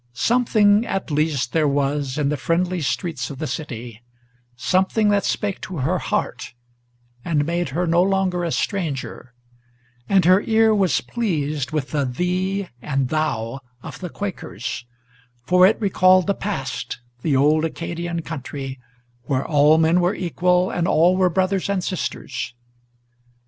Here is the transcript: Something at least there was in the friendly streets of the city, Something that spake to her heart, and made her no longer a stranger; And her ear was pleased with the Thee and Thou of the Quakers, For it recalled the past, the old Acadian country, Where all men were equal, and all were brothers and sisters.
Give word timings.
Something 0.13 0.83
at 0.87 1.11
least 1.11 1.53
there 1.53 1.67
was 1.67 2.17
in 2.17 2.29
the 2.29 2.35
friendly 2.35 2.81
streets 2.81 3.29
of 3.29 3.37
the 3.37 3.45
city, 3.45 4.01
Something 4.55 5.09
that 5.09 5.25
spake 5.25 5.61
to 5.61 5.77
her 5.77 5.99
heart, 5.99 6.55
and 7.23 7.45
made 7.45 7.69
her 7.69 7.85
no 7.85 8.01
longer 8.01 8.43
a 8.43 8.51
stranger; 8.51 9.35
And 10.09 10.25
her 10.25 10.41
ear 10.41 10.73
was 10.73 11.01
pleased 11.01 11.69
with 11.69 11.91
the 11.91 12.03
Thee 12.03 12.69
and 12.81 13.09
Thou 13.09 13.59
of 13.83 13.99
the 13.99 14.09
Quakers, 14.09 14.87
For 15.45 15.67
it 15.67 15.79
recalled 15.79 16.25
the 16.25 16.33
past, 16.33 16.99
the 17.21 17.35
old 17.35 17.63
Acadian 17.63 18.23
country, 18.23 18.79
Where 19.25 19.45
all 19.47 19.77
men 19.77 20.01
were 20.01 20.15
equal, 20.15 20.71
and 20.71 20.87
all 20.87 21.15
were 21.15 21.29
brothers 21.29 21.69
and 21.69 21.83
sisters. 21.83 22.55